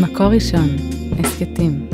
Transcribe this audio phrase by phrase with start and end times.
[0.00, 0.68] מקור ראשון,
[1.18, 1.88] הסכתים.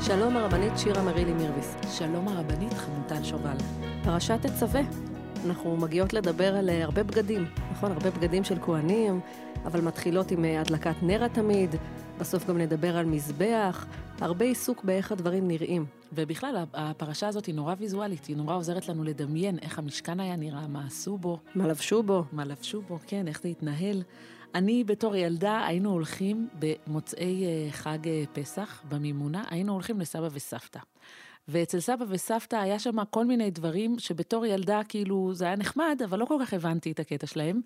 [0.00, 1.74] שלום הרבנית שירה מרילי מירביס.
[1.90, 3.56] שלום הרבנית חמוטל שובל.
[4.04, 5.01] פרשת תצווה.
[5.62, 7.92] אנחנו מגיעות לדבר על אה, הרבה בגדים, נכון?
[7.92, 9.20] הרבה בגדים של כהנים,
[9.64, 11.70] אבל מתחילות עם אה, הדלקת נר התמיד,
[12.18, 13.86] בסוף גם נדבר על מזבח,
[14.20, 15.86] הרבה עיסוק באיך הדברים נראים.
[16.12, 20.68] ובכלל, הפרשה הזאת היא נורא ויזואלית, היא נורא עוזרת לנו לדמיין איך המשכן היה נראה,
[20.68, 21.38] מה עשו בו.
[21.54, 22.24] מה לבשו בו?
[22.32, 24.02] מה לבשו בו, כן, איך זה התנהל.
[24.54, 27.98] אני בתור ילדה היינו הולכים במוצאי אה, חג
[28.32, 30.80] פסח, במימונה, היינו הולכים לסבא וסבתא.
[31.48, 36.18] ואצל סבא וסבתא היה שם כל מיני דברים שבתור ילדה כאילו זה היה נחמד, אבל
[36.18, 37.60] לא כל כך הבנתי את הקטע שלהם.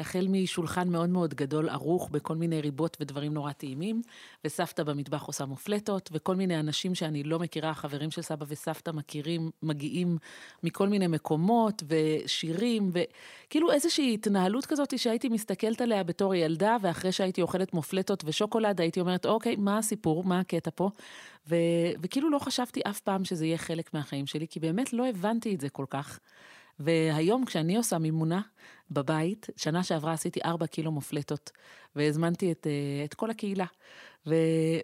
[0.00, 4.02] החל משולחן מאוד מאוד גדול, ערוך בכל מיני ריבות ודברים נורא טעימים,
[4.44, 9.50] וסבתא במטבח עושה מופלטות, וכל מיני אנשים שאני לא מכירה, חברים של סבא וסבתא מכירים,
[9.62, 10.18] מגיעים
[10.62, 17.42] מכל מיני מקומות, ושירים, וכאילו איזושהי התנהלות כזאת שהייתי מסתכלת עליה בתור ילדה, ואחרי שהייתי
[17.42, 20.90] אוכלת מופלטות ושוקולד, הייתי אומרת, אוקיי, מה הסיפור, מה הקטע פה?
[21.48, 21.56] ו-
[22.02, 25.60] וכאילו לא חשבתי אף פעם שזה יהיה חלק מהחיים שלי, כי באמת לא הבנתי את
[25.60, 26.18] זה כל כך.
[26.78, 28.40] והיום כשאני עושה מימונה
[28.94, 31.50] בבית, שנה שעברה עשיתי ארבע קילו מופלטות,
[31.96, 33.66] והזמנתי את, אה, את כל הקהילה.
[34.26, 34.34] ו,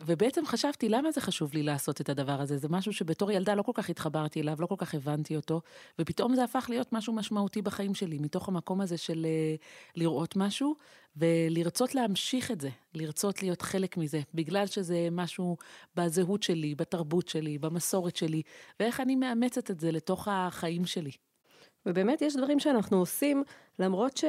[0.07, 2.59] ובעצם חשבתי, למה זה חשוב לי לעשות את הדבר הזה?
[2.59, 5.61] זה משהו שבתור ילדה לא כל כך התחברתי אליו, לא כל כך הבנתי אותו,
[5.99, 9.55] ופתאום זה הפך להיות משהו משמעותי בחיים שלי, מתוך המקום הזה של אה,
[9.97, 10.75] לראות משהו,
[11.17, 15.57] ולרצות להמשיך את זה, לרצות להיות חלק מזה, בגלל שזה משהו
[15.97, 18.43] בזהות שלי, בתרבות שלי, במסורת שלי,
[18.81, 21.28] ואיך אני מאמצת את זה לתוך החיים שלי.
[21.87, 23.45] ובאמת יש דברים שאנחנו עושים,
[23.79, 24.25] למרות ש...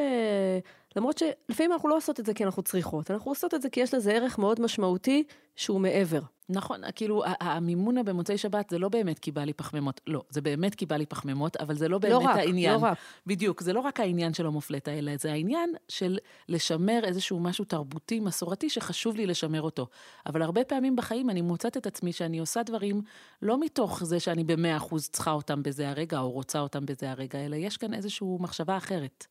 [0.95, 3.79] למרות שלפעמים אנחנו לא עושות את זה כי אנחנו צריכות, אנחנו עושות את זה כי
[3.79, 5.23] יש לזה ערך מאוד משמעותי
[5.55, 6.21] שהוא מעבר.
[6.49, 10.75] נכון, כאילו המימונה במוצאי שבת זה לא באמת כי בא לי פחמימות, לא, זה באמת
[10.75, 12.73] כי בא לי פחמימות, אבל זה לא, לא באמת לא רק, העניין.
[12.73, 12.97] לא רק.
[13.27, 16.17] בדיוק, זה לא רק העניין של המופלטה, אלא זה העניין של
[16.49, 19.87] לשמר איזשהו משהו תרבותי, מסורתי, שחשוב לי לשמר אותו.
[20.25, 23.01] אבל הרבה פעמים בחיים אני מוצאת את עצמי שאני עושה דברים
[23.41, 27.45] לא מתוך זה שאני במאה אחוז צריכה אותם בזה הרגע, או רוצה אותם בזה הרגע,
[27.45, 29.27] אלא יש כאן איזושהי מחשבה אחרת.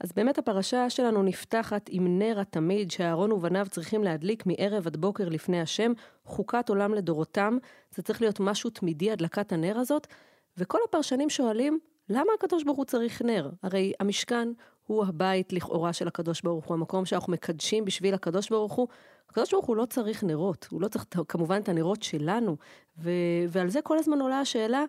[0.00, 5.28] אז באמת הפרשה שלנו נפתחת עם נר התמיד שאהרון ובניו צריכים להדליק מערב עד בוקר
[5.28, 5.92] לפני השם,
[6.24, 7.58] חוקת עולם לדורותם.
[7.94, 10.06] זה צריך להיות משהו תמידי, הדלקת הנר הזאת.
[10.58, 11.78] וכל הפרשנים שואלים,
[12.08, 13.50] למה הקדוש ברוך הוא צריך נר?
[13.62, 14.48] הרי המשכן
[14.86, 18.88] הוא הבית לכאורה של הקדוש ברוך הוא, המקום שאנחנו מקדשים בשביל הקדוש ברוך הוא.
[19.30, 22.56] הקדוש ברוך הוא לא צריך נרות, הוא לא צריך כמובן את הנרות שלנו.
[22.98, 23.10] ו-
[23.48, 24.84] ועל זה כל הזמן עולה השאלה,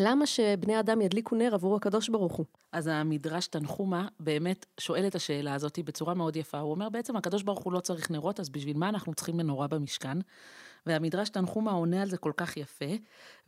[0.00, 2.46] למה שבני אדם ידליקו נר עבור הקדוש ברוך הוא?
[2.72, 6.58] אז המדרש תנחומה באמת שואל את השאלה הזאת בצורה מאוד יפה.
[6.58, 9.66] הוא אומר, בעצם הקדוש ברוך הוא לא צריך נרות, אז בשביל מה אנחנו צריכים מנורה
[9.66, 10.18] במשכן?
[10.86, 12.94] והמדרש תנחומה עונה על זה כל כך יפה,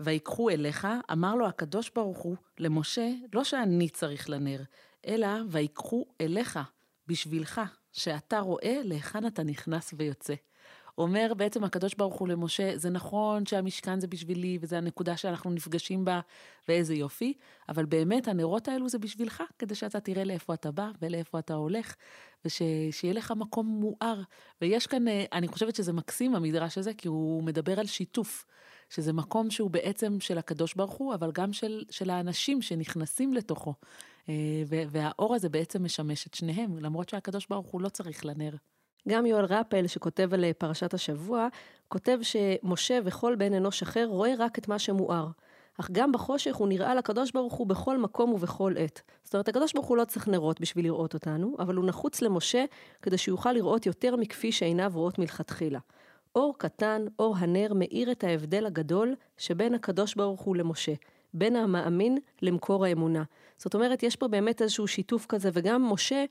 [0.00, 4.60] ויקחו אליך, אמר לו הקדוש ברוך הוא למשה, לא שאני צריך לנר,
[5.06, 6.58] אלא ויקחו אליך,
[7.06, 7.60] בשבילך,
[7.92, 10.34] שאתה רואה להיכן אתה נכנס ויוצא.
[11.00, 16.04] אומר בעצם הקדוש ברוך הוא למשה, זה נכון שהמשכן זה בשבילי, וזו הנקודה שאנחנו נפגשים
[16.04, 16.20] בה,
[16.68, 17.34] ואיזה יופי,
[17.68, 21.94] אבל באמת הנרות האלו זה בשבילך, כדי שאתה תראה לאיפה אתה בא ולאיפה אתה הולך,
[22.44, 24.22] ושיהיה לך מקום מואר.
[24.60, 28.46] ויש כאן, אה, אני חושבת שזה מקסים המדרש הזה, כי הוא מדבר על שיתוף.
[28.90, 33.74] שזה מקום שהוא בעצם של הקדוש ברוך הוא, אבל גם של, של האנשים שנכנסים לתוכו.
[34.28, 34.34] אה,
[34.68, 38.54] והאור הזה בעצם משמש את שניהם, למרות שהקדוש ברוך הוא לא צריך לנר.
[39.08, 41.48] גם יואל רפל, שכותב על אה, פרשת השבוע,
[41.88, 45.28] כותב שמשה וכל בן אנוש אחר רואה רק את מה שמואר.
[45.80, 49.02] אך גם בחושך הוא נראה לקדוש ברוך הוא בכל מקום ובכל עת.
[49.24, 52.64] זאת אומרת, הקדוש ברוך הוא לא צריך נרות בשביל לראות אותנו, אבל הוא נחוץ למשה
[53.02, 55.78] כדי שיוכל לראות יותר מכפי שעיניו רואות מלכתחילה.
[56.34, 60.92] אור קטן, אור הנר, מאיר את ההבדל הגדול שבין הקדוש ברוך הוא למשה.
[61.34, 63.22] בין המאמין למקור האמונה.
[63.56, 66.24] זאת אומרת, יש פה באמת איזשהו שיתוף כזה, וגם משה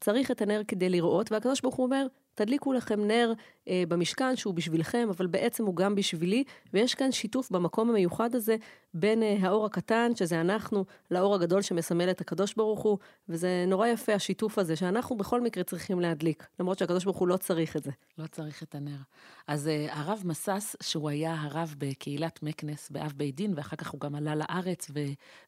[0.00, 3.32] צריך את הנר כדי לראות, והקדוש ברוך הוא אומר, תדליקו לכם נר
[3.70, 8.56] אה, במשכן שהוא בשבילכם, אבל בעצם הוא גם בשבילי, ויש כאן שיתוף במקום המיוחד הזה
[8.94, 13.86] בין אה, האור הקטן, שזה אנחנו, לאור הגדול שמסמל את הקדוש ברוך הוא, וזה נורא
[13.86, 17.82] יפה השיתוף הזה, שאנחנו בכל מקרה צריכים להדליק, למרות שהקדוש ברוך הוא לא צריך את
[17.82, 17.90] זה.
[18.18, 19.00] לא צריך את הנר.
[19.46, 24.00] אז אה, הרב מסס, שהוא היה הרב בקהילת מקנס באב בית דין, ואחר כך הוא
[24.00, 25.00] גם עלה לארץ ו...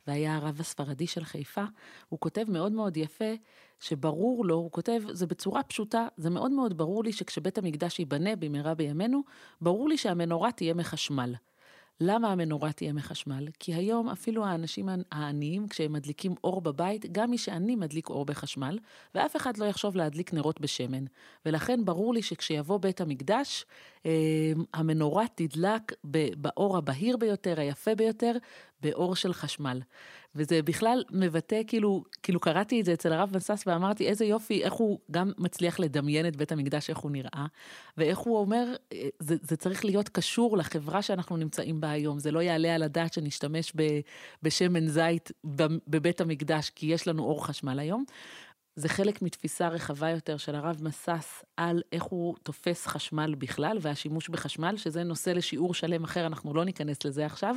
[0.07, 1.65] והיה הרב הספרדי של חיפה,
[2.09, 3.35] הוא כותב מאוד מאוד יפה,
[3.83, 8.12] שברור לו, הוא כותב, זה בצורה פשוטה, זה מאוד מאוד ברור לי שכשבית המקדש ייבנה
[8.39, 9.23] במהרה בימינו,
[9.61, 11.35] ברור לי שהמנורה תהיה מחשמל.
[12.01, 13.49] למה המנורה תהיה מחשמל?
[13.59, 18.79] כי היום אפילו האנשים העניים, כשהם מדליקים אור בבית, גם מי שעני מדליק אור בחשמל,
[19.15, 21.05] ואף אחד לא יחשוב להדליק נרות בשמן.
[21.47, 23.65] ולכן ברור לי שכשיבוא בית המקדש,
[24.07, 25.93] אה, המנורה תדלק
[26.37, 28.33] באור הבהיר ביותר, היפה ביותר,
[28.81, 29.81] באור של חשמל.
[30.35, 34.73] וזה בכלל מבטא, כאילו, כאילו קראתי את זה אצל הרב מסס ואמרתי, איזה יופי, איך
[34.73, 37.47] הוא גם מצליח לדמיין את בית המקדש, איך הוא נראה,
[37.97, 42.19] ואיך הוא אומר, אה, זה, זה צריך להיות קשור לחברה שאנחנו נמצאים בה היום.
[42.19, 43.83] זה לא יעלה על הדעת שנשתמש ב,
[44.43, 45.31] בשמן זית
[45.89, 48.05] בבית המקדש, כי יש לנו אור חשמל היום.
[48.77, 54.29] זה חלק מתפיסה רחבה יותר של הרב מסס על איך הוא תופס חשמל בכלל והשימוש
[54.29, 57.57] בחשמל, שזה נושא לשיעור שלם אחר, אנחנו לא ניכנס לזה עכשיו,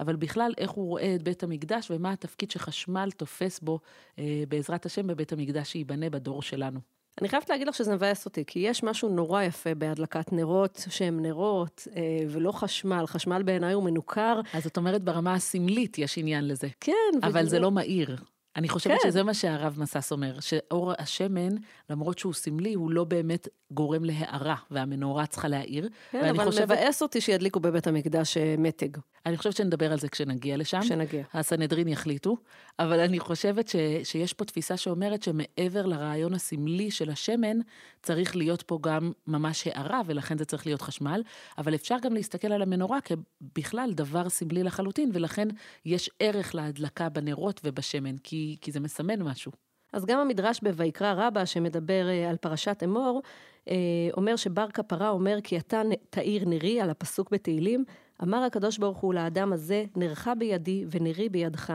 [0.00, 3.80] אבל בכלל איך הוא רואה את בית המקדש ומה התפקיד שחשמל תופס בו,
[4.18, 6.80] אה, בעזרת השם, בבית המקדש שייבנה בדור שלנו.
[7.20, 11.22] אני חייבת להגיד לך שזה מבאס אותי, כי יש משהו נורא יפה בהדלקת נרות, שהם
[11.22, 13.06] נרות אה, ולא חשמל.
[13.06, 14.40] חשמל בעיניי הוא מנוכר.
[14.52, 16.68] אז את אומרת ברמה הסמלית יש עניין לזה.
[16.80, 16.92] כן.
[17.22, 18.16] אבל וזה לא מאיר.
[18.56, 19.08] אני חושבת כן.
[19.08, 21.48] שזה מה שהרב מסס אומר, שאור השמן,
[21.90, 25.88] למרות שהוא סמלי, הוא לא באמת גורם להארה, והמנורה צריכה להאיר.
[26.10, 26.64] כן, אבל חושבת...
[26.64, 28.98] מבאס אותי שידליקו בבית המקדש אה, מתג.
[29.26, 30.80] אני חושבת שנדבר על זה כשנגיע לשם.
[30.80, 31.24] כשנגיע.
[31.32, 32.36] הסנהדרין יחליטו,
[32.78, 37.58] אבל אני חושבת ש, שיש פה תפיסה שאומרת שמעבר לרעיון הסמלי של השמן,
[38.02, 41.22] צריך להיות פה גם ממש הארה, ולכן זה צריך להיות חשמל,
[41.58, 45.48] אבל אפשר גם להסתכל על המנורה כבכלל דבר סמלי לחלוטין, ולכן
[45.84, 49.52] יש ערך להדלקה בנרות ובשמן, כי, כי זה מסמן משהו.
[49.92, 53.22] אז גם המדרש בויקרא רבה, שמדבר אה, על פרשת אמור,
[53.68, 53.74] אה,
[54.16, 57.84] אומר שבר כפרה אומר כי אתה תאיר נרי על הפסוק בתהילים,
[58.22, 61.72] אמר הקדוש ברוך הוא לאדם הזה, נרך בידי ונרי בידך.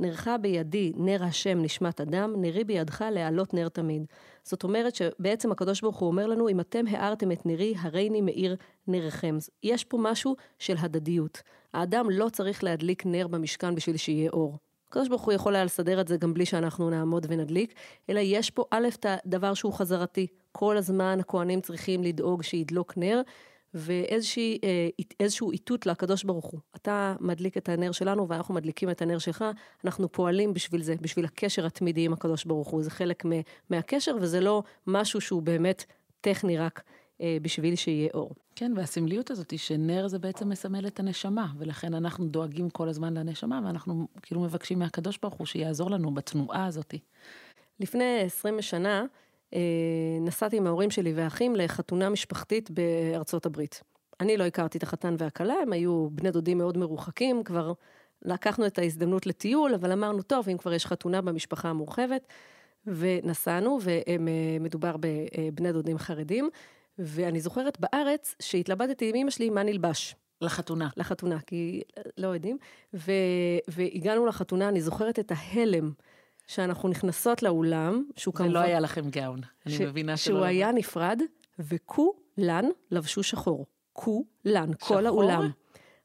[0.00, 4.06] נרך בידי נר השם נשמת אדם, נרי בידך להעלות נר תמיד.
[4.44, 8.56] זאת אומרת שבעצם הקדוש ברוך הוא אומר לנו, אם אתם הארתם את נרי, הריני מאיר
[8.88, 9.36] נריכם.
[9.62, 11.42] יש פה משהו של הדדיות.
[11.72, 14.58] האדם לא צריך להדליק נר במשכן בשביל שיהיה אור.
[14.94, 17.74] הקדוש ברוך הוא יכול היה לסדר את זה גם בלי שאנחנו נעמוד ונדליק,
[18.10, 20.26] אלא יש פה א', את הדבר שהוא חזרתי.
[20.52, 23.20] כל הזמן הכוהנים צריכים לדאוג שידלוק נר,
[23.74, 26.60] ואיזשהו איתות לקדוש ברוך הוא.
[26.76, 29.44] אתה מדליק את הנר שלנו ואנחנו מדליקים את הנר שלך,
[29.84, 32.82] אנחנו פועלים בשביל זה, בשביל הקשר התמידי עם הקדוש ברוך הוא.
[32.82, 33.22] זה חלק
[33.70, 35.84] מהקשר וזה לא משהו שהוא באמת
[36.20, 38.34] טכני רק אה, בשביל שיהיה אור.
[38.56, 43.14] כן, והסמליות הזאת היא שנר זה בעצם מסמל את הנשמה, ולכן אנחנו דואגים כל הזמן
[43.14, 46.94] לנשמה, ואנחנו כאילו מבקשים מהקדוש ברוך הוא שיעזור לנו בתנועה הזאת.
[47.80, 49.04] לפני 20 שנה,
[49.54, 49.60] אה,
[50.20, 53.82] נסעתי עם ההורים שלי ואחים לחתונה משפחתית בארצות הברית.
[54.20, 57.72] אני לא הכרתי את החתן והכלה, הם היו בני דודים מאוד מרוחקים, כבר
[58.22, 62.26] לקחנו את ההזדמנות לטיול, אבל אמרנו, טוב, אם כבר יש חתונה במשפחה המורחבת,
[62.86, 66.50] ונסענו, ומדובר בבני דודים חרדים,
[66.98, 70.16] ואני זוכרת בארץ שהתלבטתי עם אמא שלי מה נלבש.
[70.40, 70.88] לחתונה.
[70.96, 71.82] לחתונה, כי
[72.18, 72.58] לא יודעים.
[72.94, 73.12] ו,
[73.68, 75.92] והגענו לחתונה, אני זוכרת את ההלם.
[76.46, 78.50] שאנחנו נכנסות לאולם, שהוא כמובן...
[78.50, 79.80] ולא היה לכם גאון, אני ש...
[79.80, 80.34] מבינה שלא...
[80.34, 81.20] שהוא היה נפרד,
[81.58, 83.66] וכולן לבשו שחור.
[83.92, 84.96] כולן, שחור?
[84.96, 85.50] כל האולם.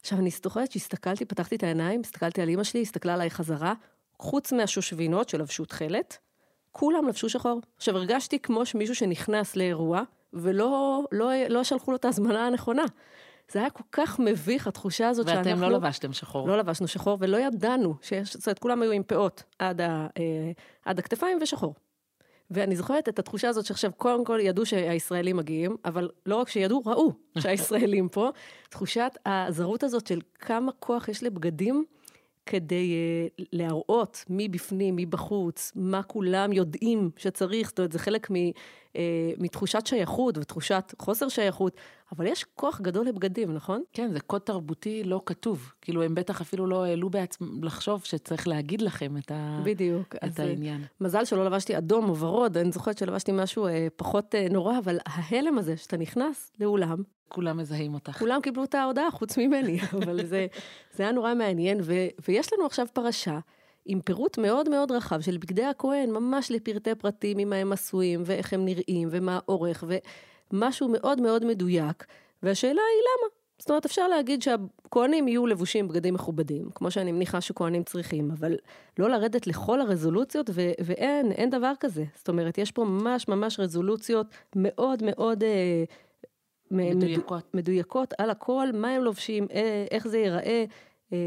[0.00, 3.74] עכשיו, אני זוכרת שהסתכלתי, פתחתי את העיניים, הסתכלתי על אימא שלי, הסתכלה עליי חזרה,
[4.18, 6.18] חוץ מהשושבינות שלבשו תכלת,
[6.72, 7.60] כולם לבשו שחור.
[7.76, 10.02] עכשיו, הרגשתי כמו מישהו שנכנס לאירוע,
[10.32, 12.84] ולא לא, לא שלחו לו את ההזמנה הנכונה.
[13.52, 15.62] זה היה כל כך מביך, התחושה הזאת ואתם שאנחנו...
[15.62, 16.48] ואתם לא לבשתם שחור.
[16.48, 18.36] לא לבשנו שחור, ולא ידענו שיש...
[18.36, 20.50] זאת אומרת, כולם היו עם פאות עד, ה, אה,
[20.84, 21.74] עד הכתפיים ושחור.
[22.50, 26.82] ואני זוכרת את התחושה הזאת שעכשיו, קודם כל ידעו שהישראלים מגיעים, אבל לא רק שידעו,
[26.86, 28.30] ראו שהישראלים פה.
[28.68, 31.84] תחושת הזרות הזאת של כמה כוח יש לבגדים.
[32.50, 38.30] כדי uh, להראות מי בפנים, מי בחוץ, מה כולם יודעים שצריך, זאת אומרת, זה חלק
[38.30, 38.96] מ, uh,
[39.38, 41.76] מתחושת שייכות ותחושת חוסר שייכות,
[42.12, 43.82] אבל יש כוח גדול לבגדים, נכון?
[43.92, 45.72] כן, זה קוד תרבותי לא כתוב.
[45.80, 49.60] כאילו, הם בטח אפילו לא העלו בעצמם לחשוב שצריך להגיד לכם את, ה...
[49.64, 50.84] בדיוק, את העניין.
[51.00, 54.98] מזל שלא לבשתי אדום או ורוד, אני זוכרת שלבשתי משהו uh, פחות uh, נורא, אבל
[55.06, 58.18] ההלם הזה, שאתה נכנס לאולם, כולם מזהים אותך.
[58.18, 60.46] כולם קיבלו את ההודעה, חוץ ממני, אבל זה,
[60.94, 61.94] זה היה נורא מעניין, ו,
[62.28, 63.38] ויש לנו עכשיו פרשה
[63.84, 68.52] עם פירוט מאוד מאוד רחב של בגדי הכהן, ממש לפרטי פרטים, ממה הם עשויים, ואיך
[68.52, 69.84] הם נראים, ומה האורך,
[70.52, 72.06] ומשהו מאוד מאוד מדויק,
[72.42, 73.40] והשאלה היא למה?
[73.60, 78.56] זאת אומרת, אפשר להגיד שהכהנים יהיו לבושים בגדים מכובדים, כמו שאני מניחה שכהנים צריכים, אבל
[78.98, 82.04] לא לרדת לכל הרזולוציות, ו- ואין, אין דבר כזה.
[82.14, 85.84] זאת אומרת, יש פה ממש ממש רזולוציות מאוד מאוד אה,
[86.70, 87.54] מדויקות.
[87.54, 90.64] מדויקות על הכל, מה הם לובשים, אה, איך זה ייראה,
[91.12, 91.18] אה,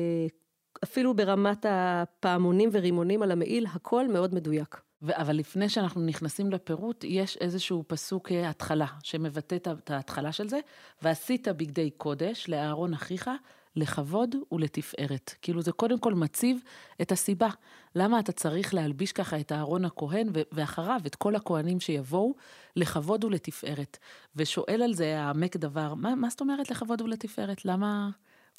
[0.84, 4.82] אפילו ברמת הפעמונים ורימונים על המעיל, הכל מאוד מדויק.
[5.12, 10.60] אבל לפני שאנחנו נכנסים לפירוט, יש איזשהו פסוק אה, התחלה, שמבטא את ההתחלה של זה,
[11.02, 13.30] ועשית בגדי קודש לאהרון אחיך,
[13.76, 15.34] לכבוד ולתפארת.
[15.42, 16.60] כאילו זה קודם כל מציב
[17.02, 17.50] את הסיבה.
[17.96, 22.34] למה אתה צריך להלביש ככה את אהרון הכהן ואחריו את כל הכהנים שיבואו
[22.76, 23.98] לכבוד ולתפארת.
[24.36, 27.66] ושואל על זה העמק דבר, מה, מה זאת אומרת לכבוד ולתפארת?
[27.66, 28.10] למה...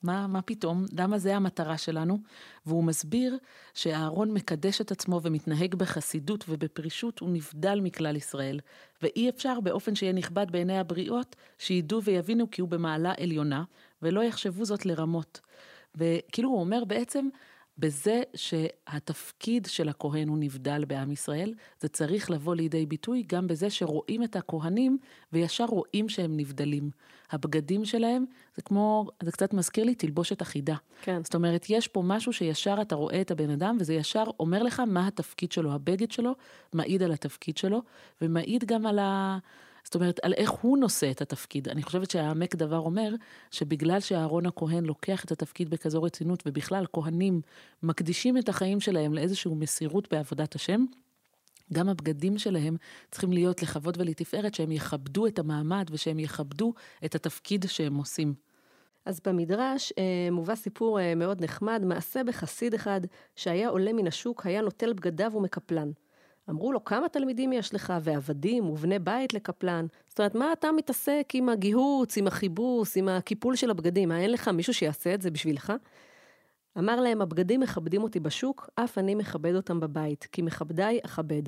[0.05, 0.85] מה, מה פתאום?
[0.93, 2.19] למה זה המטרה שלנו?
[2.67, 3.39] והוא מסביר
[3.75, 8.61] שאהרון מקדש את עצמו ומתנהג בחסידות ובפרישות, הוא נבדל מכלל ישראל.
[9.03, 13.65] ואי אפשר באופן שיהיה נכבד בעיני הבריות, שידעו ויבינו כי הוא במעלה עליונה,
[14.03, 15.41] ולא יחשבו זאת לרמות.
[15.95, 17.29] וכאילו הוא אומר בעצם,
[17.79, 23.71] בזה שהתפקיד של הכהן הוא נבדל בעם ישראל, זה צריך לבוא לידי ביטוי גם בזה
[23.71, 24.99] שרואים את הכהנים
[25.33, 26.91] וישר רואים שהם נבדלים.
[27.31, 28.25] הבגדים שלהם
[28.57, 30.75] זה כמו, זה קצת מזכיר לי תלבושת אחידה.
[31.03, 31.25] כן.
[31.25, 34.81] זאת אומרת, יש פה משהו שישר אתה רואה את הבן אדם וזה ישר אומר לך
[34.81, 36.35] מה התפקיד שלו, הבגד שלו
[36.73, 37.83] מעיד על התפקיד שלו
[38.23, 39.39] ומעיד גם על ה...
[39.85, 41.69] זאת אומרת, על איך הוא נושא את התפקיד.
[41.69, 43.15] אני חושבת שהעמק דבר אומר,
[43.51, 47.41] שבגלל שאהרון הכהן לוקח את התפקיד בכזו רצינות, ובכלל כהנים
[47.83, 50.85] מקדישים את החיים שלהם לאיזושהי מסירות בעבודת השם,
[51.73, 52.77] גם הבגדים שלהם
[53.11, 56.75] צריכים להיות לכבוד ולתפארת, שהם יכבדו את המעמד ושהם יכבדו
[57.05, 58.35] את התפקיד שהם עושים.
[59.05, 63.01] אז במדרש אה, מובא סיפור אה, מאוד נחמד, מעשה בחסיד אחד
[63.37, 65.91] שהיה עולה מן השוק, היה נוטל בגדיו ומקפלן.
[66.51, 69.87] אמרו לו, כמה תלמידים יש לך, ועבדים ובני בית לקפלן?
[70.09, 74.09] זאת אומרת, מה אתה מתעסק עם הגיהוץ, עם החיבוס, עם הקיפול של הבגדים?
[74.09, 75.73] מה, אין לך מישהו שיעשה את זה בשבילך?
[76.79, 81.43] אמר להם, הבגדים מכבדים אותי בשוק, אף אני מכבד אותם בבית, כי מכבדיי אכבד.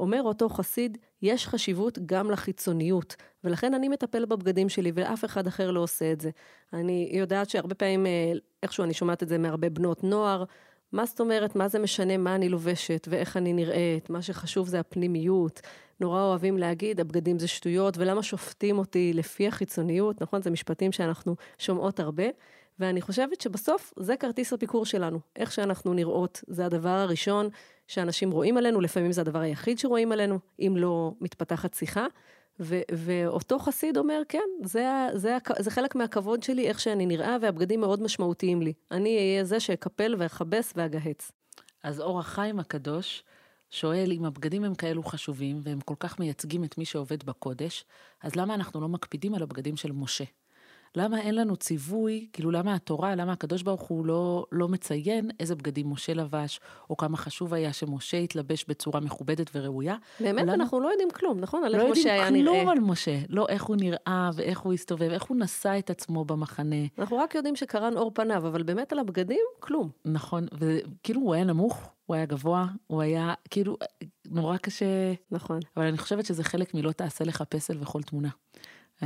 [0.00, 5.70] אומר אותו חסיד, יש חשיבות גם לחיצוניות, ולכן אני מטפל בבגדים שלי, ואף אחד אחר
[5.70, 6.30] לא עושה את זה.
[6.72, 8.32] אני יודעת שהרבה פעמים, אה,
[8.62, 10.44] איכשהו אני שומעת את זה מהרבה בנות נוער,
[10.92, 14.80] מה זאת אומרת, מה זה משנה מה אני לובשת ואיך אני נראית, מה שחשוב זה
[14.80, 15.60] הפנימיות.
[16.00, 20.42] נורא אוהבים להגיד, הבגדים זה שטויות, ולמה שופטים אותי לפי החיצוניות, נכון?
[20.42, 22.24] זה משפטים שאנחנו שומעות הרבה,
[22.78, 25.20] ואני חושבת שבסוף זה כרטיס הביקור שלנו.
[25.36, 27.48] איך שאנחנו נראות, זה הדבר הראשון
[27.88, 32.06] שאנשים רואים עלינו, לפעמים זה הדבר היחיד שרואים עלינו, אם לא מתפתחת שיחה.
[32.60, 37.80] ו- ואותו חסיד אומר, כן, זה, זה, זה חלק מהכבוד שלי, איך שאני נראה, והבגדים
[37.80, 38.72] מאוד משמעותיים לי.
[38.90, 41.32] אני אהיה זה שאקפל ואכבס ואגהץ.
[41.82, 43.24] אז אור החיים הקדוש
[43.70, 47.84] שואל אם הבגדים הם כאלו חשובים, והם כל כך מייצגים את מי שעובד בקודש,
[48.22, 50.24] אז למה אנחנו לא מקפידים על הבגדים של משה?
[50.96, 55.54] למה אין לנו ציווי, כאילו למה התורה, למה הקדוש ברוך הוא לא, לא מציין איזה
[55.54, 59.96] בגדים משה לבש, או כמה חשוב היה שמשה יתלבש בצורה מכובדת וראויה.
[60.20, 60.54] באמת, למה?
[60.54, 61.64] אנחנו לא יודעים כלום, נכון?
[61.64, 62.44] על לא איך משה היה נראה.
[62.44, 65.78] לא יודעים כלום על משה, לא איך הוא נראה ואיך הוא הסתובב, איך הוא נשא
[65.78, 66.76] את עצמו במחנה.
[66.98, 69.90] אנחנו רק יודעים שקרן אור פניו, אבל באמת על הבגדים, כלום.
[70.04, 73.76] נכון, וכאילו הוא היה נמוך, הוא היה גבוה, הוא היה כאילו
[74.30, 75.12] נורא קשה.
[75.30, 75.60] נכון.
[75.76, 78.28] אבל אני חושבת שזה חלק מלא תעשה לך פסל וכל תמונה.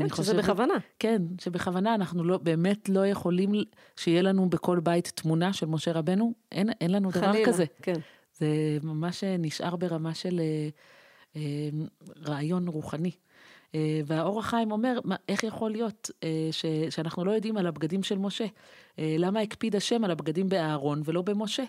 [0.02, 0.74] כן, שזה חושבת, בכוונה.
[0.98, 3.52] כן, שבכוונה אנחנו לא, באמת לא יכולים
[3.96, 7.64] שיהיה לנו בכל בית תמונה של משה רבנו, אין, אין לנו חלילה, דבר כזה.
[7.82, 8.00] כן.
[8.32, 10.68] זה ממש נשאר ברמה של אה,
[11.36, 11.68] אה,
[12.26, 13.10] רעיון רוחני.
[13.74, 18.02] אה, והאור החיים אומר, מה, איך יכול להיות אה, ש, שאנחנו לא יודעים על הבגדים
[18.02, 18.46] של משה?
[18.98, 21.64] אה, למה הקפיד השם על הבגדים באהרון ולא במשה?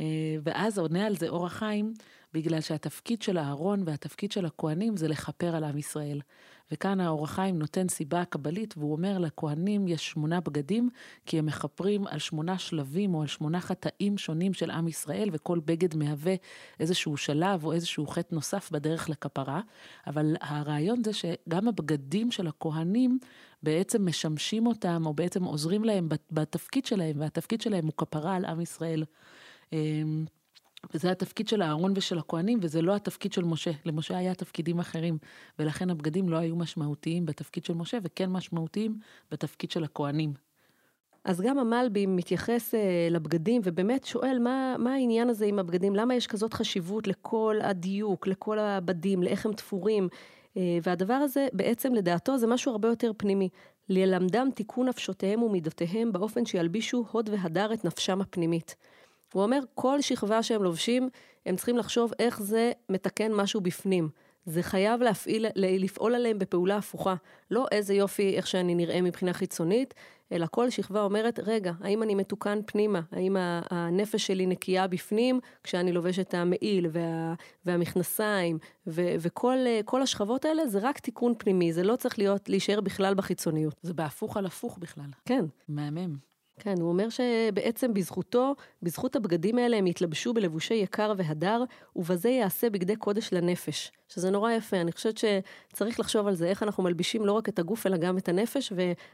[0.00, 0.06] אה,
[0.42, 1.94] ואז עונה על זה אור החיים,
[2.34, 6.20] בגלל שהתפקיד של אהרון והתפקיד של הכוהנים זה לכפר על עם ישראל.
[6.72, 10.88] וכאן האור החיים נותן סיבה קבלית, והוא אומר לכהנים יש שמונה בגדים,
[11.26, 15.60] כי הם מכפרים על שמונה שלבים או על שמונה חטאים שונים של עם ישראל, וכל
[15.64, 16.34] בגד מהווה
[16.80, 19.60] איזשהו שלב או איזשהו חטא נוסף בדרך לכפרה.
[20.06, 23.18] אבל הרעיון זה שגם הבגדים של הכהנים
[23.62, 28.60] בעצם משמשים אותם, או בעצם עוזרים להם בתפקיד שלהם, והתפקיד שלהם הוא כפרה על עם
[28.60, 29.04] ישראל.
[30.94, 33.70] וזה התפקיד של אהרון ושל הכוהנים, וזה לא התפקיד של משה.
[33.84, 35.18] למשה היה תפקידים אחרים,
[35.58, 38.98] ולכן הבגדים לא היו משמעותיים בתפקיד של משה, וכן משמעותיים
[39.30, 40.32] בתפקיד של הכוהנים.
[41.24, 46.14] אז גם המלבי מתייחס אה, לבגדים, ובאמת שואל מה, מה העניין הזה עם הבגדים, למה
[46.14, 50.08] יש כזאת חשיבות לכל הדיוק, לכל הבדים, לאיך הם תפורים,
[50.56, 53.48] אה, והדבר הזה בעצם לדעתו זה משהו הרבה יותר פנימי.
[53.88, 58.76] ללמדם תיקון נפשותיהם ומידותיהם באופן שילבישו הוד והדר את נפשם הפנימית.
[59.32, 61.08] הוא אומר, כל שכבה שהם לובשים,
[61.46, 64.08] הם צריכים לחשוב איך זה מתקן משהו בפנים.
[64.46, 67.14] זה חייב להפעיל, לפעול עליהם בפעולה הפוכה.
[67.50, 69.94] לא איזה יופי, איך שאני נראה מבחינה חיצונית,
[70.32, 73.00] אלא כל שכבה אומרת, רגע, האם אני מתוקן פנימה?
[73.12, 73.36] האם
[73.70, 80.78] הנפש שלי נקייה בפנים כשאני לובש את המעיל וה, והמכנסיים, ו, וכל השכבות האלה זה
[80.82, 83.74] רק תיקון פנימי, זה לא צריך להיות, להישאר בכלל בחיצוניות.
[83.82, 85.10] זה בהפוך על הפוך בכלל.
[85.24, 85.44] כן.
[85.68, 86.16] מהמם.
[86.58, 91.64] כן, הוא אומר שבעצם בזכותו, בזכות הבגדים האלה הם יתלבשו בלבושי יקר והדר,
[91.96, 93.92] ובזה יעשה בגדי קודש לנפש.
[94.08, 97.58] שזה נורא יפה, אני חושבת שצריך לחשוב על זה, איך אנחנו מלבישים לא רק את
[97.58, 98.72] הגוף אלא גם את הנפש,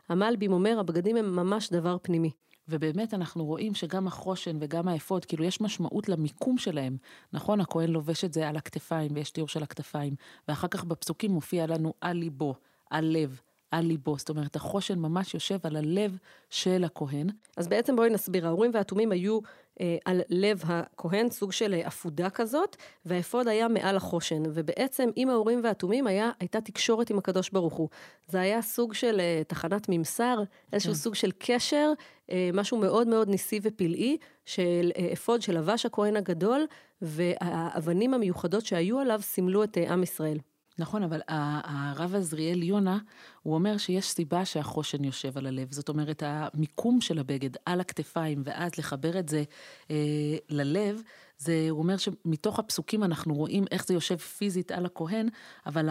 [0.09, 2.31] והמלבים אומר, הבגדים הם ממש דבר פנימי.
[2.69, 6.97] ובאמת אנחנו רואים שגם החושן וגם האפוד, כאילו יש משמעות למיקום שלהם.
[7.33, 10.15] נכון, הכהן לובש את זה על הכתפיים, ויש תיאור של הכתפיים,
[10.49, 12.55] ואחר כך בפסוקים מופיע לנו על ליבו,
[12.91, 13.41] על לב,
[13.79, 14.19] על ליבו.
[14.19, 16.19] זאת אומרת, החושן ממש יושב על הלב
[16.51, 17.27] של הכהן.
[17.57, 19.39] אז בעצם בואי נסביר, האורים והתומים היו
[19.81, 22.77] אה, על לב הכהן, סוג של אה, עפודה כזאת,
[23.07, 24.43] והאפוד היה מעל החושן.
[24.55, 27.89] ובעצם עם האורים והתומים היה, הייתה תקשורת עם הקדוש ברוך הוא.
[28.29, 30.99] זה היה סוג של אה, תחנת ממסר, איזשהו כן.
[30.99, 31.93] סוג של קשר,
[32.31, 36.67] אה, משהו מאוד מאוד ניסי ופלאי, של אה, אפוד שלבש הכהן הגדול,
[37.03, 40.39] והאבנים המיוחדות שהיו עליו סימלו את אה, עם ישראל.
[40.79, 42.99] נכון, אבל הרב עזריאל יונה,
[43.43, 45.73] הוא אומר שיש סיבה שהחושן יושב על הלב.
[45.73, 49.45] זאת אומרת, המיקום של הבגד על הכתפיים, ואז לחבר את זה
[49.91, 51.03] אה, ללב,
[51.39, 55.29] זה, הוא אומר שמתוך הפסוקים אנחנו רואים איך זה יושב פיזית על הכהן,
[55.67, 55.89] אבל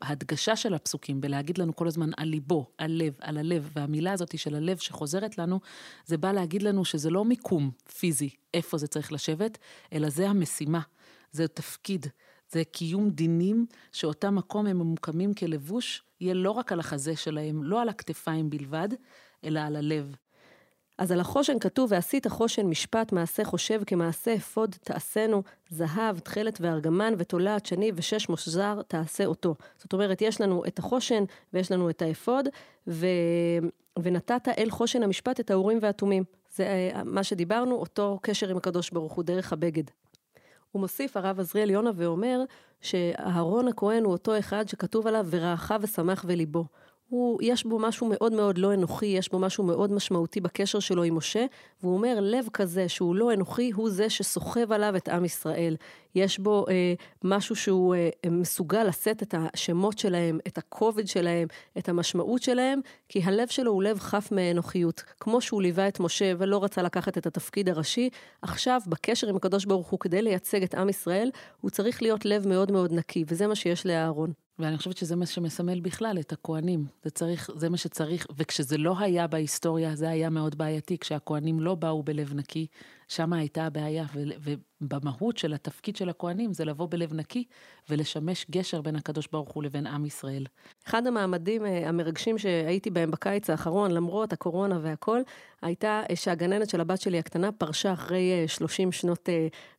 [0.00, 4.38] ההדגשה של הפסוקים בלהגיד לנו כל הזמן על ליבו, על לב, על הלב, והמילה הזאת
[4.38, 5.60] של הלב שחוזרת לנו,
[6.06, 9.58] זה בא להגיד לנו שזה לא מיקום פיזי, איפה זה צריך לשבת,
[9.92, 10.80] אלא זה המשימה,
[11.32, 12.06] זה תפקיד.
[12.52, 17.82] זה קיום דינים שאותם מקום הם ממוקמים כלבוש, יהיה לא רק על החזה שלהם, לא
[17.82, 18.88] על הכתפיים בלבד,
[19.44, 20.16] אלא על הלב.
[20.98, 27.14] אז על החושן כתוב, ועשית חושן משפט מעשה חושב כמעשה אפוד תעשינו, זהב, תכלת וארגמן
[27.18, 29.54] ותולעת שני ושש מושזר תעשה אותו.
[29.76, 32.48] זאת אומרת, יש לנו את החושן ויש לנו את האפוד,
[32.86, 33.06] ו...
[34.02, 36.24] ונתת אל חושן המשפט את האורים והתומים.
[36.54, 39.84] זה אה, מה שדיברנו, אותו קשר עם הקדוש ברוך הוא, דרך הבגד.
[40.72, 42.40] הוא מוסיף, הרב עזריאל יונה, ואומר
[42.80, 46.64] שאהרון הכהן הוא אותו אחד שכתוב עליו, ורעך ושמח וליבו.
[47.08, 51.02] הוא, יש בו משהו מאוד מאוד לא אנוכי, יש בו משהו מאוד משמעותי בקשר שלו
[51.02, 51.46] עם משה,
[51.82, 55.76] והוא אומר, לב כזה שהוא לא אנוכי, הוא זה שסוחב עליו את עם ישראל.
[56.14, 61.48] יש בו אה, משהו שהוא אה, מסוגל לשאת את השמות שלהם, את הכובד שלהם,
[61.78, 65.02] את המשמעות שלהם, כי הלב שלו הוא לב חף מאנוכיות.
[65.20, 68.10] כמו שהוא ליווה את משה ולא רצה לקחת את התפקיד הראשי,
[68.42, 72.48] עכשיו, בקשר עם הקדוש ברוך הוא, כדי לייצג את עם ישראל, הוא צריך להיות לב
[72.48, 74.47] מאוד מאוד נקי, וזה מה שיש לאהרון.
[74.58, 76.86] ואני חושבת שזה מה שמסמל בכלל את הכוהנים.
[77.04, 80.98] זה צריך, זה מה שצריך, וכשזה לא היה בהיסטוריה, זה היה מאוד בעייתי.
[80.98, 82.66] כשהכוהנים לא באו בלב נקי,
[83.08, 84.04] שם הייתה הבעיה.
[84.14, 84.22] ו,
[84.80, 87.44] ובמהות של התפקיד של הכוהנים זה לבוא בלב נקי
[87.90, 90.46] ולשמש גשר בין הקדוש ברוך הוא לבין עם ישראל.
[90.86, 95.20] אחד המעמדים אה, המרגשים שהייתי בהם בקיץ האחרון, למרות הקורונה והכל,
[95.62, 99.28] הייתה אה, שהגננת של הבת שלי הקטנה פרשה אחרי 30 אה, שנות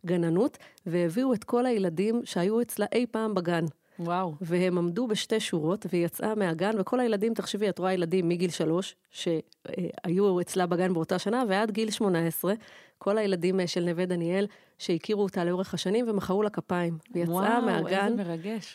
[0.06, 3.66] גננות, והביאו את כל הילדים שהיו אצלה אי פעם בגן.
[4.00, 4.36] וואו.
[4.42, 8.96] והם עמדו בשתי שורות, והיא יצאה מהגן, וכל הילדים, תחשבי, את רואה ילדים מגיל שלוש,
[9.12, 12.54] שהיו אצלה בגן באותה שנה, ועד גיל 18,
[12.98, 16.98] כל הילדים של נווה דניאל, שהכירו אותה לאורך השנים, ומחאו לה כפיים.
[17.12, 18.16] והיא יצאה וואו, מהגן,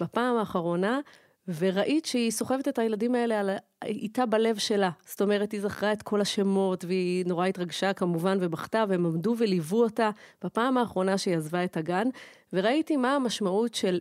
[0.01, 1.01] בפעם האחרונה,
[1.49, 3.51] וראית שהיא סוחבת את הילדים האלה על,
[3.85, 4.91] איתה בלב שלה.
[5.07, 9.83] זאת אומרת, היא זכרה את כל השמות, והיא נורא התרגשה כמובן ובכתה, והם עמדו וליוו
[9.83, 10.11] אותה
[10.45, 12.09] בפעם האחרונה שהיא עזבה את הגן,
[12.53, 13.99] וראיתי מה המשמעות של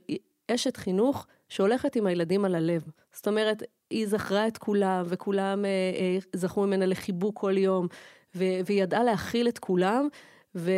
[0.51, 2.83] אשת חינוך שהולכת עם הילדים על הלב.
[3.13, 7.87] זאת אומרת, היא זכרה את כולם, וכולם אה, אה, זכרו ממנה לחיבוק כל יום,
[8.35, 10.07] והיא ידעה להכיל את כולם,
[10.55, 10.71] ו...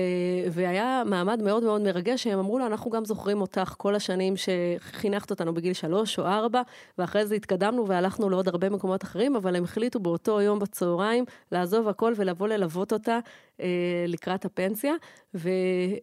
[0.52, 5.32] והיה מעמד מאוד מאוד מרגש, שהם אמרו לה, אנחנו גם זוכרים אותך כל השנים שחינכת
[5.32, 6.62] אותנו בגיל שלוש או ארבע,
[6.98, 11.88] ואחרי זה התקדמנו והלכנו לעוד הרבה מקומות אחרים, אבל הם החליטו באותו יום בצהריים לעזוב
[11.88, 13.20] הכל ולבוא ללוות אותה
[14.08, 14.94] לקראת הפנסיה,
[15.36, 15.50] ו...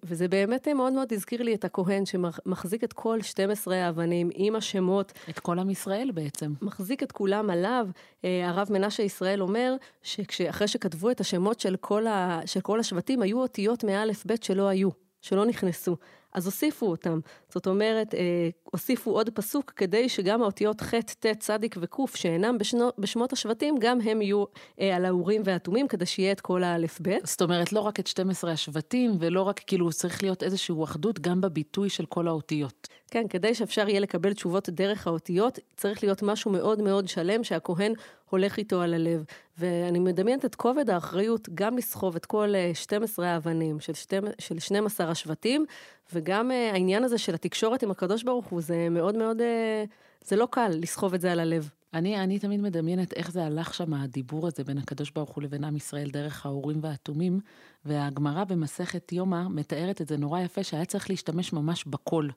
[0.05, 5.13] וזה באמת מאוד מאוד הזכיר לי את הכהן שמחזיק את כל 12 האבנים עם השמות.
[5.31, 6.53] את כל עם ישראל בעצם.
[6.63, 7.89] מחזיק את כולם עליו.
[8.25, 12.41] אה, הרב מנשה ישראל אומר, שאחרי שכתבו את השמות של כל, ה...
[12.47, 14.89] של כל השבטים, היו אותיות מאלף בית שלא היו,
[15.23, 15.97] שלא נכנסו.
[16.35, 17.21] אז הוסיפו אותם.
[17.49, 22.91] זאת אומרת, אה, הוסיפו עוד פסוק כדי שגם האותיות ח', ט', צ' וק', שאינם בשנו,
[22.99, 24.45] בשמות השבטים, גם הם יהיו
[24.81, 27.27] אה, על האורים והתומים, כדי שיהיה את כל האלף בית.
[27.27, 31.41] זאת אומרת, לא רק את 12 השבטים, ולא רק, כאילו, צריך להיות איזושהי אחדות גם
[31.41, 32.89] בביטוי של כל האותיות.
[33.11, 37.93] כן, כדי שאפשר יהיה לקבל תשובות דרך האותיות, צריך להיות משהו מאוד מאוד שלם שהכהן
[38.33, 39.25] הולך איתו על הלב.
[39.59, 44.59] ואני מדמיינת את כובד האחריות גם לסחוב את כל 12 אה, האבנים של, שתי, של
[44.59, 45.65] 12 השבטים,
[46.13, 49.85] וגם אה, העניין הזה של התקשורת עם הקדוש ברוך הוא, זה מאוד מאוד, אה,
[50.25, 51.71] זה לא קל לסחוב את זה על הלב.
[51.95, 55.65] אני, אני תמיד מדמיינת איך זה הלך שם, הדיבור הזה בין הקדוש ברוך הוא לבין
[55.65, 57.41] עם ישראל דרך האורים והתומים,
[57.85, 62.31] והגמרא במסכת יומא מתארת את זה נורא יפה, שהיה צריך להשתמש ממש בקול.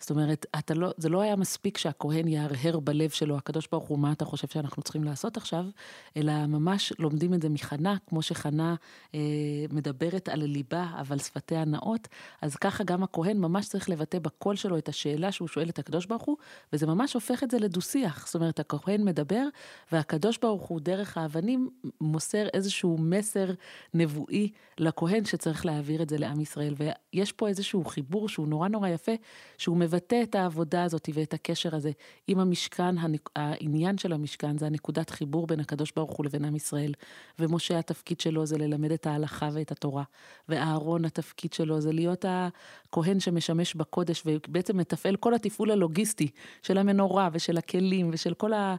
[0.00, 4.12] זאת אומרת, לא, זה לא היה מספיק שהכהן יהרהר בלב שלו, הקדוש ברוך הוא, מה
[4.12, 5.64] אתה חושב שאנחנו צריכים לעשות עכשיו,
[6.16, 8.74] אלא ממש לומדים את זה מחנה, כמו שחנה
[9.14, 9.20] אה,
[9.72, 12.08] מדברת על ליבה, אבל שפתיה נאות,
[12.42, 16.06] אז ככה גם הכהן ממש צריך לבטא בקול שלו את השאלה שהוא שואל את הקדוש
[16.06, 16.36] ברוך הוא,
[16.72, 18.26] וזה ממש הופך את זה לדו-שיח.
[18.26, 19.48] זאת אומרת, הכהן מדבר,
[19.92, 23.46] והקדוש ברוך הוא, דרך האבנים, מוסר איזשהו מסר
[23.94, 26.74] נבואי לכהן שצריך להעביר את זה לעם ישראל.
[26.76, 29.12] ויש פה איזשהו חיבור שהוא נורא נורא יפה,
[29.58, 31.90] שהוא מבטא את העבודה הזאת ואת הקשר הזה
[32.26, 32.94] עם המשכן,
[33.36, 36.92] העניין של המשכן זה הנקודת חיבור בין הקדוש ברוך הוא לבין עם ישראל.
[37.38, 40.04] ומשה התפקיד שלו זה ללמד את ההלכה ואת התורה.
[40.48, 46.28] ואהרון התפקיד שלו זה להיות הכהן שמשמש בקודש ובעצם מתפעל כל התפעול הלוגיסטי
[46.62, 48.76] של המנורה ושל הכלים ושל כל ה...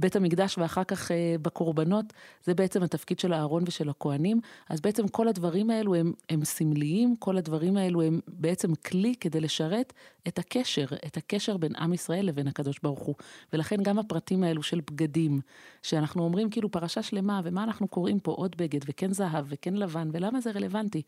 [0.00, 2.04] בית המקדש ואחר כך אה, בקורבנות,
[2.44, 4.40] זה בעצם התפקיד של אהרון ושל הכוהנים.
[4.68, 9.40] אז בעצם כל הדברים האלו הם, הם סמליים, כל הדברים האלו הם בעצם כלי כדי
[9.40, 9.92] לשרת
[10.28, 13.14] את הקשר, את הקשר בין עם ישראל לבין הקדוש ברוך הוא.
[13.52, 15.40] ולכן גם הפרטים האלו של בגדים,
[15.82, 20.08] שאנחנו אומרים כאילו פרשה שלמה, ומה אנחנו קוראים פה עוד בגד, וכן זהב, וכן לבן,
[20.12, 21.02] ולמה זה רלוונטי?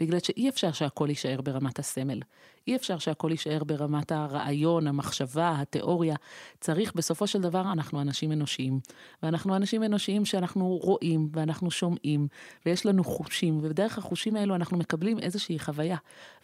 [0.00, 2.20] בגלל שאי אפשר שהכל יישאר ברמת הסמל.
[2.68, 6.16] אי אפשר שהכל יישאר ברמת הרעיון, המחשבה, התיאוריה.
[6.60, 8.80] צריך, בסופו של דבר, אנחנו אנשים אנושיים.
[9.22, 12.28] ואנחנו אנשים אנושיים שאנחנו רואים, ואנחנו שומעים,
[12.66, 15.96] ויש לנו חושים, ובדרך החושים האלו אנחנו מקבלים איזושהי חוויה.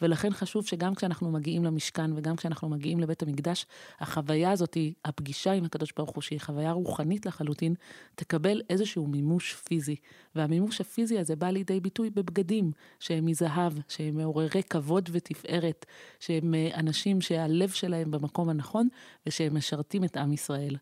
[0.02, 3.66] ולכן חשוב שגם כשאנחנו מגיעים למשכן, וגם כשאנחנו מגיעים לבית המקדש,
[4.00, 7.74] החוויה הזאת, הפגישה עם הקדוש ברוך הוא, שהיא חוויה רוחנית לחלוטין,
[8.14, 9.96] תקבל איזשהו מימוש פיזי.
[10.34, 15.86] והמימוש הפיזי הזה בא לידי ביטוי בבגדים שהם מזהב, שהם מעוררי כבוד ותפארת,
[16.20, 18.88] שהם אה, אנשים שהלב שלהם במקום הנכון,
[19.26, 20.76] ושהם משרתים את עם ישראל.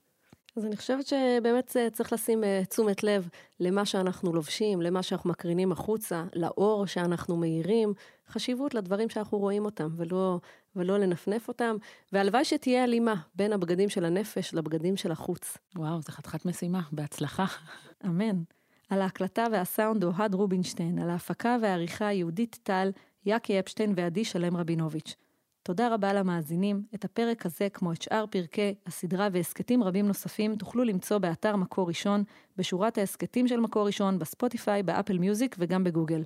[0.58, 3.28] אז אני חושבת שבאמת אה, צריך לשים אה, תשומת לב
[3.60, 7.92] למה שאנחנו לובשים, למה שאנחנו מקרינים החוצה, לאור שאנחנו מאירים,
[8.28, 10.40] חשיבות לדברים שאנחנו רואים אותם, ולא,
[10.76, 11.76] ולא לנפנף אותם,
[12.12, 15.58] והלוואי שתהיה הלימה בין הבגדים של הנפש לבגדים של החוץ.
[15.76, 17.44] וואו, זו חתיכת משימה, בהצלחה.
[18.06, 18.42] אמן.
[18.90, 22.90] על ההקלטה והסאונד אוהד רובינשטיין, על ההפקה והעריכה יהודית טל,
[23.28, 25.14] יאקי אפשטיין ועדי שלם רבינוביץ'.
[25.62, 26.82] תודה רבה למאזינים.
[26.94, 31.88] את הפרק הזה, כמו את שאר פרקי הסדרה והסכתים רבים נוספים, תוכלו למצוא באתר מקור
[31.88, 32.24] ראשון,
[32.56, 36.22] בשורת ההסכתים של מקור ראשון, בספוטיפיי, באפל מיוזיק וגם בגוגל.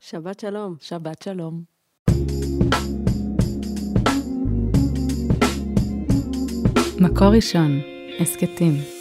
[0.00, 0.74] שבת שלום.
[0.80, 1.62] שבת שלום.
[7.00, 7.80] מקור ראשון,
[8.20, 8.91] הסכתים.